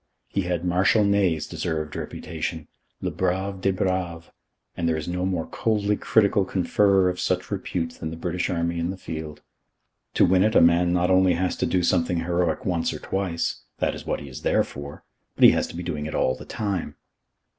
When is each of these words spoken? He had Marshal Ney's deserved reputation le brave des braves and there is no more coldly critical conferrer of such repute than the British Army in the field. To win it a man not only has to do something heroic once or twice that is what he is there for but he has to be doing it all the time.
He 0.29 0.41
had 0.41 0.65
Marshal 0.65 1.03
Ney's 1.03 1.45
deserved 1.45 1.95
reputation 1.95 2.67
le 3.03 3.11
brave 3.11 3.61
des 3.61 3.71
braves 3.71 4.31
and 4.75 4.89
there 4.89 4.97
is 4.97 5.07
no 5.07 5.27
more 5.27 5.45
coldly 5.45 5.95
critical 5.95 6.43
conferrer 6.43 7.07
of 7.07 7.19
such 7.19 7.51
repute 7.51 7.91
than 7.99 8.09
the 8.09 8.17
British 8.17 8.49
Army 8.49 8.79
in 8.79 8.89
the 8.89 8.97
field. 8.97 9.43
To 10.15 10.25
win 10.25 10.41
it 10.43 10.55
a 10.55 10.59
man 10.59 10.91
not 10.91 11.11
only 11.11 11.33
has 11.35 11.55
to 11.57 11.67
do 11.67 11.83
something 11.83 12.21
heroic 12.21 12.65
once 12.65 12.91
or 12.91 12.97
twice 12.97 13.61
that 13.77 13.93
is 13.93 14.03
what 14.03 14.21
he 14.21 14.27
is 14.27 14.41
there 14.41 14.63
for 14.63 15.03
but 15.35 15.43
he 15.43 15.51
has 15.51 15.67
to 15.67 15.75
be 15.75 15.83
doing 15.83 16.07
it 16.07 16.15
all 16.15 16.33
the 16.33 16.45
time. 16.45 16.95